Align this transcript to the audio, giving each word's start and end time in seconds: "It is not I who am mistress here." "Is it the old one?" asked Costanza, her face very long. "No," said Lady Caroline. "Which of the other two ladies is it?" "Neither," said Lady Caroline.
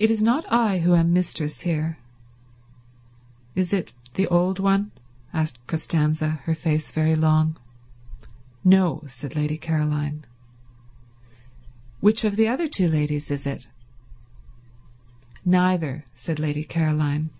"It 0.00 0.10
is 0.10 0.24
not 0.24 0.44
I 0.50 0.80
who 0.80 0.96
am 0.96 1.12
mistress 1.12 1.60
here." 1.60 1.98
"Is 3.54 3.72
it 3.72 3.92
the 4.14 4.26
old 4.26 4.58
one?" 4.58 4.90
asked 5.32 5.64
Costanza, 5.68 6.40
her 6.46 6.54
face 6.56 6.90
very 6.90 7.14
long. 7.14 7.56
"No," 8.64 9.04
said 9.06 9.36
Lady 9.36 9.56
Caroline. 9.56 10.24
"Which 12.00 12.24
of 12.24 12.34
the 12.34 12.48
other 12.48 12.66
two 12.66 12.88
ladies 12.88 13.30
is 13.30 13.46
it?" 13.46 13.68
"Neither," 15.44 16.06
said 16.12 16.40
Lady 16.40 16.64
Caroline. 16.64 17.30